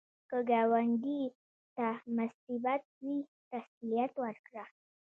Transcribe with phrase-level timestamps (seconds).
[0.29, 1.19] که ګاونډي
[1.75, 3.17] ته مصیبت وي،
[3.49, 4.63] تسلیت ورکړه